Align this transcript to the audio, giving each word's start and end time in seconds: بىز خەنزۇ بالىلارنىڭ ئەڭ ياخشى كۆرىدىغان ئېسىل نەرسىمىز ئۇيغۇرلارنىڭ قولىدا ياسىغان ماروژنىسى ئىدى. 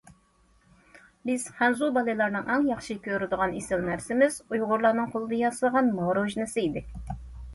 بىز 1.29 1.43
خەنزۇ 1.57 1.89
بالىلارنىڭ 1.97 2.47
ئەڭ 2.53 2.63
ياخشى 2.69 2.97
كۆرىدىغان 3.07 3.53
ئېسىل 3.59 3.85
نەرسىمىز 3.89 4.37
ئۇيغۇرلارنىڭ 4.49 5.11
قولىدا 5.17 5.39
ياسىغان 5.43 5.95
ماروژنىسى 5.99 6.65
ئىدى. 6.65 6.83